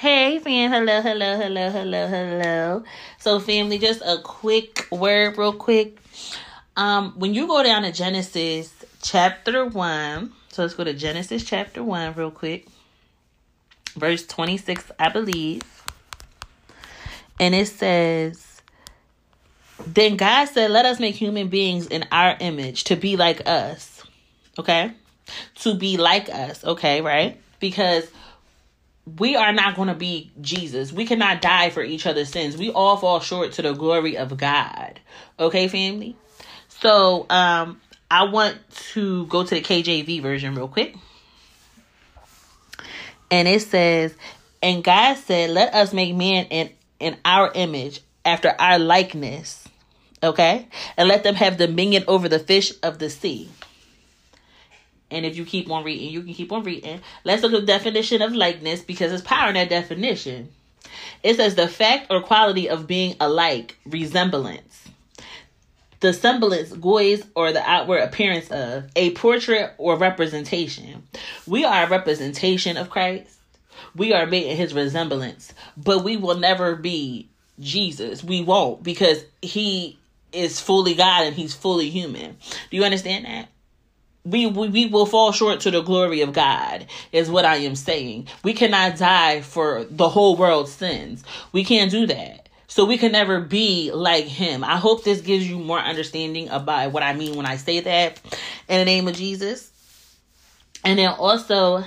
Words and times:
Hey, 0.00 0.38
fam. 0.38 0.70
Hello, 0.72 1.02
hello, 1.02 1.36
hello, 1.36 1.68
hello, 1.68 2.06
hello. 2.08 2.84
So, 3.18 3.38
family, 3.38 3.76
just 3.76 4.00
a 4.00 4.16
quick 4.22 4.86
word, 4.90 5.36
real 5.36 5.52
quick. 5.52 5.98
Um, 6.74 7.12
when 7.18 7.34
you 7.34 7.46
go 7.46 7.62
down 7.62 7.82
to 7.82 7.92
Genesis 7.92 8.72
chapter 9.02 9.66
1, 9.66 10.32
so 10.48 10.62
let's 10.62 10.72
go 10.72 10.84
to 10.84 10.94
Genesis 10.94 11.44
chapter 11.44 11.84
1 11.84 12.14
real 12.14 12.30
quick. 12.30 12.66
Verse 13.94 14.26
26, 14.26 14.90
I 14.98 15.10
believe. 15.10 15.60
And 17.38 17.54
it 17.54 17.68
says, 17.68 18.62
Then 19.86 20.16
God 20.16 20.46
said, 20.46 20.70
Let 20.70 20.86
us 20.86 20.98
make 20.98 21.14
human 21.14 21.48
beings 21.48 21.86
in 21.86 22.06
our 22.10 22.38
image 22.40 22.84
to 22.84 22.96
be 22.96 23.18
like 23.18 23.42
us. 23.46 24.02
Okay? 24.58 24.92
To 25.56 25.74
be 25.74 25.98
like 25.98 26.30
us. 26.30 26.64
Okay, 26.64 27.02
right? 27.02 27.38
Because 27.58 28.10
we 29.06 29.36
are 29.36 29.52
not 29.52 29.76
going 29.76 29.88
to 29.88 29.94
be 29.94 30.30
Jesus. 30.40 30.92
We 30.92 31.06
cannot 31.06 31.42
die 31.42 31.70
for 31.70 31.82
each 31.82 32.06
other's 32.06 32.28
sins. 32.28 32.56
We 32.56 32.70
all 32.70 32.96
fall 32.96 33.20
short 33.20 33.52
to 33.52 33.62
the 33.62 33.72
glory 33.72 34.16
of 34.16 34.36
God. 34.36 35.00
Okay, 35.38 35.68
family? 35.68 36.16
So, 36.68 37.26
um, 37.30 37.80
I 38.10 38.24
want 38.24 38.58
to 38.92 39.26
go 39.26 39.44
to 39.44 39.54
the 39.54 39.60
KJV 39.60 40.20
version 40.22 40.54
real 40.54 40.68
quick. 40.68 40.96
And 43.30 43.46
it 43.46 43.62
says, 43.62 44.14
And 44.62 44.82
God 44.82 45.14
said, 45.16 45.50
Let 45.50 45.74
us 45.74 45.92
make 45.92 46.14
man 46.14 46.46
in, 46.46 46.70
in 46.98 47.16
our 47.24 47.52
image, 47.54 48.00
after 48.24 48.54
our 48.58 48.78
likeness. 48.78 49.66
Okay? 50.22 50.68
And 50.96 51.08
let 51.08 51.22
them 51.22 51.34
have 51.36 51.56
dominion 51.56 52.04
over 52.08 52.28
the 52.28 52.38
fish 52.38 52.72
of 52.82 52.98
the 52.98 53.08
sea. 53.08 53.48
And 55.10 55.26
if 55.26 55.36
you 55.36 55.44
keep 55.44 55.70
on 55.70 55.84
reading, 55.84 56.10
you 56.10 56.22
can 56.22 56.34
keep 56.34 56.52
on 56.52 56.62
reading. 56.62 57.00
Let's 57.24 57.42
look 57.42 57.52
at 57.52 57.60
the 57.60 57.66
definition 57.66 58.22
of 58.22 58.32
likeness 58.32 58.82
because 58.82 59.10
there's 59.10 59.22
power 59.22 59.48
in 59.48 59.54
that 59.54 59.68
definition. 59.68 60.50
It 61.22 61.36
says 61.36 61.54
the 61.54 61.68
fact 61.68 62.06
or 62.10 62.22
quality 62.22 62.68
of 62.68 62.86
being 62.86 63.16
alike, 63.20 63.76
resemblance. 63.84 64.84
The 66.00 66.12
semblance, 66.14 66.72
guise, 66.72 67.22
or 67.34 67.52
the 67.52 67.62
outward 67.68 67.98
appearance 67.98 68.50
of 68.50 68.84
a 68.96 69.10
portrait 69.10 69.74
or 69.76 69.96
representation. 69.96 71.02
We 71.46 71.64
are 71.64 71.84
a 71.84 71.88
representation 71.88 72.78
of 72.78 72.88
Christ. 72.88 73.36
We 73.94 74.12
are 74.12 74.26
made 74.26 74.46
in 74.46 74.56
his 74.56 74.72
resemblance, 74.72 75.52
but 75.76 76.04
we 76.04 76.16
will 76.16 76.38
never 76.38 76.76
be 76.76 77.28
Jesus. 77.58 78.24
We 78.24 78.42
won't 78.42 78.82
because 78.82 79.24
he 79.42 79.98
is 80.32 80.60
fully 80.60 80.94
God 80.94 81.24
and 81.24 81.36
he's 81.36 81.54
fully 81.54 81.90
human. 81.90 82.36
Do 82.70 82.76
you 82.76 82.84
understand 82.84 83.26
that? 83.26 83.48
We, 84.24 84.46
we 84.46 84.68
we 84.68 84.86
will 84.86 85.06
fall 85.06 85.32
short 85.32 85.60
to 85.60 85.70
the 85.70 85.80
glory 85.82 86.20
of 86.20 86.32
God 86.32 86.86
is 87.12 87.30
what 87.30 87.44
I 87.44 87.56
am 87.56 87.74
saying. 87.74 88.28
We 88.44 88.52
cannot 88.52 88.98
die 88.98 89.40
for 89.40 89.84
the 89.84 90.08
whole 90.08 90.36
world's 90.36 90.72
sins. 90.72 91.24
We 91.52 91.64
can't 91.64 91.90
do 91.90 92.06
that. 92.06 92.48
So 92.66 92.84
we 92.84 92.98
can 92.98 93.12
never 93.12 93.40
be 93.40 93.90
like 93.92 94.26
him. 94.26 94.62
I 94.62 94.76
hope 94.76 95.02
this 95.02 95.22
gives 95.22 95.48
you 95.48 95.58
more 95.58 95.80
understanding 95.80 96.48
about 96.50 96.92
what 96.92 97.02
I 97.02 97.14
mean 97.14 97.34
when 97.34 97.46
I 97.46 97.56
say 97.56 97.80
that 97.80 98.20
in 98.68 98.78
the 98.78 98.84
name 98.84 99.08
of 99.08 99.16
Jesus. 99.16 99.72
And 100.84 100.98
then 100.98 101.08
also 101.08 101.82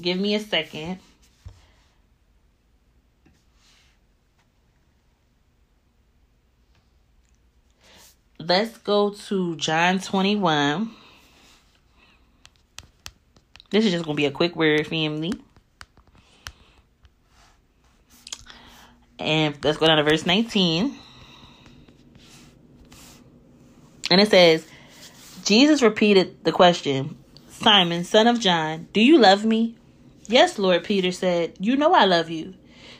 give 0.00 0.18
me 0.18 0.34
a 0.34 0.40
second. 0.40 0.98
Let's 8.38 8.76
go 8.78 9.10
to 9.28 9.56
John 9.56 10.00
21. 10.00 10.90
This 13.74 13.86
is 13.86 13.90
just 13.90 14.04
going 14.04 14.14
to 14.14 14.20
be 14.20 14.26
a 14.26 14.30
quick 14.30 14.54
word, 14.54 14.86
family. 14.86 15.32
And 19.18 19.56
let's 19.64 19.78
go 19.78 19.88
down 19.88 19.96
to 19.96 20.04
verse 20.04 20.24
19. 20.24 20.96
And 24.12 24.20
it 24.20 24.30
says, 24.30 24.64
Jesus 25.42 25.82
repeated 25.82 26.44
the 26.44 26.52
question, 26.52 27.18
Simon, 27.48 28.04
son 28.04 28.28
of 28.28 28.38
John, 28.38 28.86
do 28.92 29.00
you 29.00 29.18
love 29.18 29.44
me? 29.44 29.74
Yes, 30.28 30.56
Lord, 30.56 30.84
Peter 30.84 31.10
said, 31.10 31.54
You 31.58 31.76
know 31.76 31.94
I 31.94 32.04
love 32.04 32.30
you. 32.30 32.54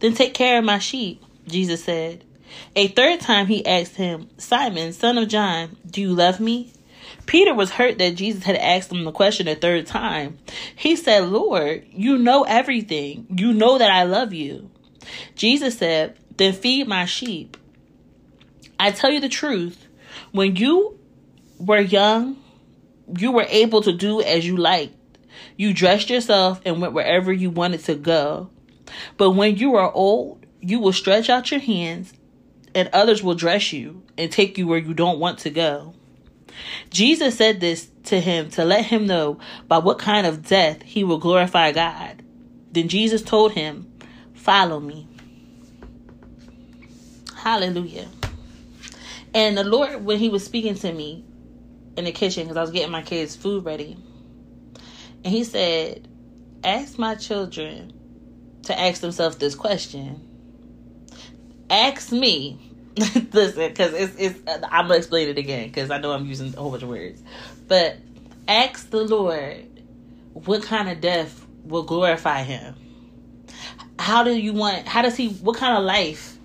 Then 0.00 0.12
take 0.12 0.34
care 0.34 0.58
of 0.58 0.66
my 0.66 0.80
sheep, 0.80 1.24
Jesus 1.46 1.82
said. 1.82 2.24
A 2.76 2.88
third 2.88 3.20
time 3.20 3.46
he 3.46 3.64
asked 3.64 3.96
him, 3.96 4.28
Simon, 4.36 4.92
son 4.92 5.16
of 5.16 5.28
John, 5.28 5.78
do 5.90 6.02
you 6.02 6.12
love 6.12 6.40
me? 6.40 6.74
Peter 7.28 7.54
was 7.54 7.70
hurt 7.70 7.98
that 7.98 8.14
Jesus 8.14 8.42
had 8.42 8.56
asked 8.56 8.90
him 8.90 9.04
the 9.04 9.12
question 9.12 9.48
a 9.48 9.54
third 9.54 9.86
time. 9.86 10.38
He 10.74 10.96
said, 10.96 11.28
Lord, 11.28 11.84
you 11.90 12.16
know 12.16 12.44
everything. 12.44 13.26
You 13.28 13.52
know 13.52 13.76
that 13.76 13.90
I 13.90 14.04
love 14.04 14.32
you. 14.32 14.70
Jesus 15.34 15.76
said, 15.76 16.16
Then 16.38 16.54
feed 16.54 16.88
my 16.88 17.04
sheep. 17.04 17.58
I 18.80 18.92
tell 18.92 19.10
you 19.10 19.20
the 19.20 19.28
truth. 19.28 19.86
When 20.32 20.56
you 20.56 20.98
were 21.58 21.80
young, 21.80 22.42
you 23.18 23.30
were 23.30 23.46
able 23.50 23.82
to 23.82 23.92
do 23.92 24.22
as 24.22 24.46
you 24.46 24.56
liked. 24.56 24.94
You 25.54 25.74
dressed 25.74 26.08
yourself 26.08 26.62
and 26.64 26.80
went 26.80 26.94
wherever 26.94 27.30
you 27.30 27.50
wanted 27.50 27.84
to 27.84 27.94
go. 27.94 28.48
But 29.18 29.32
when 29.32 29.58
you 29.58 29.74
are 29.74 29.92
old, 29.92 30.46
you 30.62 30.80
will 30.80 30.94
stretch 30.94 31.28
out 31.28 31.50
your 31.50 31.60
hands, 31.60 32.14
and 32.74 32.88
others 32.94 33.22
will 33.22 33.34
dress 33.34 33.70
you 33.70 34.02
and 34.16 34.32
take 34.32 34.56
you 34.56 34.66
where 34.66 34.78
you 34.78 34.94
don't 34.94 35.18
want 35.18 35.40
to 35.40 35.50
go. 35.50 35.92
Jesus 36.90 37.36
said 37.36 37.60
this 37.60 37.90
to 38.04 38.20
him 38.20 38.50
to 38.50 38.64
let 38.64 38.86
him 38.86 39.06
know 39.06 39.38
by 39.66 39.78
what 39.78 39.98
kind 39.98 40.26
of 40.26 40.46
death 40.46 40.82
he 40.82 41.04
will 41.04 41.18
glorify 41.18 41.72
God. 41.72 42.22
Then 42.72 42.88
Jesus 42.88 43.22
told 43.22 43.52
him, 43.52 43.90
Follow 44.34 44.80
me. 44.80 45.06
Hallelujah. 47.36 48.08
And 49.34 49.56
the 49.56 49.64
Lord, 49.64 50.04
when 50.04 50.18
He 50.18 50.28
was 50.28 50.44
speaking 50.44 50.74
to 50.76 50.92
me 50.92 51.24
in 51.96 52.04
the 52.04 52.12
kitchen, 52.12 52.44
because 52.44 52.56
I 52.56 52.60
was 52.62 52.70
getting 52.70 52.90
my 52.90 53.02
kids' 53.02 53.36
food 53.36 53.64
ready, 53.64 53.96
and 55.24 55.26
He 55.26 55.44
said, 55.44 56.08
Ask 56.64 56.98
my 56.98 57.14
children 57.14 57.92
to 58.64 58.78
ask 58.78 59.00
themselves 59.00 59.36
this 59.36 59.54
question. 59.54 60.24
Ask 61.70 62.10
me 62.10 62.67
listen, 63.32 63.68
because 63.68 63.92
it's 63.94 64.14
it's. 64.18 64.40
I'm 64.46 64.86
gonna 64.86 64.96
explain 64.96 65.28
it 65.28 65.38
again 65.38 65.68
because 65.68 65.90
I 65.90 65.98
know 65.98 66.12
I'm 66.12 66.26
using 66.26 66.52
a 66.54 66.60
whole 66.60 66.70
bunch 66.70 66.82
of 66.82 66.88
words, 66.88 67.22
but 67.68 67.96
ask 68.48 68.90
the 68.90 69.04
Lord 69.04 69.66
what 70.32 70.62
kind 70.62 70.88
of 70.88 71.00
death 71.00 71.46
will 71.64 71.84
glorify 71.84 72.42
Him. 72.42 72.74
How 73.98 74.24
do 74.24 74.32
you 74.32 74.52
want? 74.52 74.88
How 74.88 75.02
does 75.02 75.16
He? 75.16 75.28
What 75.28 75.56
kind 75.56 75.76
of 75.76 75.84
life 75.84 76.38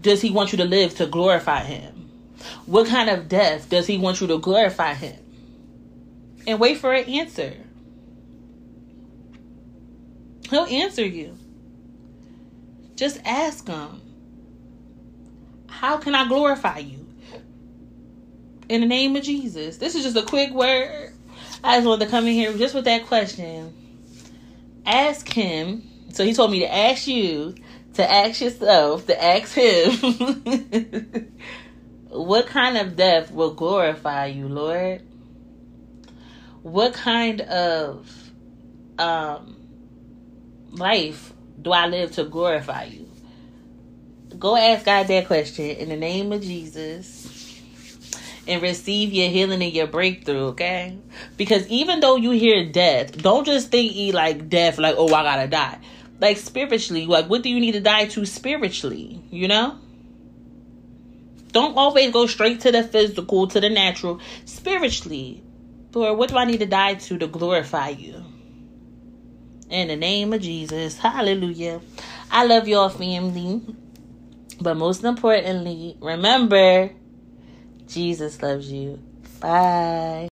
does 0.00 0.20
He 0.20 0.30
want 0.30 0.52
you 0.52 0.58
to 0.58 0.64
live 0.64 0.96
to 0.96 1.06
glorify 1.06 1.62
Him? 1.62 2.10
What 2.66 2.88
kind 2.88 3.08
of 3.08 3.28
death 3.28 3.68
does 3.68 3.86
He 3.86 3.96
want 3.96 4.20
you 4.20 4.26
to 4.28 4.38
glorify 4.38 4.94
Him? 4.94 5.18
And 6.46 6.58
wait 6.58 6.78
for 6.78 6.92
an 6.92 7.04
answer. 7.04 7.54
He'll 10.50 10.64
answer 10.64 11.06
you. 11.06 11.36
Just 12.96 13.20
ask 13.24 13.68
Him. 13.68 14.00
How 15.68 15.96
can 15.98 16.14
I 16.14 16.26
glorify 16.26 16.78
you? 16.78 17.06
In 18.68 18.80
the 18.80 18.86
name 18.86 19.16
of 19.16 19.22
Jesus. 19.22 19.78
This 19.78 19.94
is 19.94 20.04
just 20.04 20.16
a 20.16 20.22
quick 20.22 20.52
word. 20.52 21.12
I 21.62 21.76
just 21.76 21.86
wanted 21.86 22.04
to 22.06 22.10
come 22.10 22.26
in 22.26 22.34
here 22.34 22.52
just 22.52 22.74
with 22.74 22.84
that 22.84 23.06
question. 23.06 23.74
Ask 24.84 25.28
him. 25.28 25.88
So 26.12 26.24
he 26.24 26.34
told 26.34 26.50
me 26.50 26.60
to 26.60 26.74
ask 26.74 27.06
you, 27.06 27.54
to 27.94 28.10
ask 28.10 28.40
yourself, 28.40 29.06
to 29.06 29.22
ask 29.22 29.54
him. 29.54 31.32
what 32.08 32.46
kind 32.46 32.76
of 32.76 32.96
death 32.96 33.30
will 33.30 33.54
glorify 33.54 34.26
you, 34.26 34.48
Lord? 34.48 35.02
What 36.62 36.94
kind 36.94 37.40
of 37.40 38.10
um, 38.98 39.56
life 40.70 41.32
do 41.60 41.72
I 41.72 41.86
live 41.86 42.12
to 42.12 42.24
glorify 42.24 42.84
you? 42.84 43.08
Go 44.38 44.56
ask 44.56 44.84
God 44.84 45.08
that 45.08 45.26
question 45.26 45.64
in 45.64 45.88
the 45.88 45.96
name 45.96 46.32
of 46.32 46.42
Jesus 46.42 47.60
and 48.46 48.62
receive 48.62 49.12
your 49.12 49.28
healing 49.28 49.62
and 49.62 49.72
your 49.72 49.86
breakthrough, 49.86 50.48
okay? 50.48 50.96
Because 51.36 51.66
even 51.68 52.00
though 52.00 52.16
you 52.16 52.30
hear 52.30 52.70
death, 52.70 53.20
don't 53.20 53.44
just 53.44 53.70
think 53.70 53.92
e 53.94 54.12
like 54.12 54.48
death, 54.48 54.78
like, 54.78 54.94
oh, 54.96 55.12
I 55.12 55.22
gotta 55.22 55.48
die. 55.48 55.78
Like 56.20 56.36
spiritually, 56.36 57.06
like, 57.06 57.28
what 57.28 57.42
do 57.42 57.50
you 57.50 57.60
need 57.60 57.72
to 57.72 57.80
die 57.80 58.06
to 58.06 58.24
spiritually, 58.24 59.20
you 59.30 59.48
know? 59.48 59.78
Don't 61.52 61.76
always 61.76 62.12
go 62.12 62.26
straight 62.26 62.60
to 62.60 62.72
the 62.72 62.82
physical, 62.82 63.48
to 63.48 63.60
the 63.60 63.70
natural. 63.70 64.20
Spiritually, 64.44 65.42
Lord, 65.92 66.18
what 66.18 66.28
do 66.28 66.36
I 66.36 66.44
need 66.44 66.60
to 66.60 66.66
die 66.66 66.94
to 66.94 67.18
to 67.18 67.26
glorify 67.26 67.88
you? 67.88 68.22
In 69.70 69.88
the 69.88 69.96
name 69.96 70.32
of 70.32 70.40
Jesus, 70.40 70.96
hallelujah. 70.98 71.80
I 72.30 72.44
love 72.44 72.68
y'all, 72.68 72.88
family. 72.88 73.62
But 74.60 74.76
most 74.76 75.04
importantly, 75.04 75.96
remember, 76.00 76.90
Jesus 77.86 78.42
loves 78.42 78.70
you. 78.70 78.98
Bye. 79.40 80.26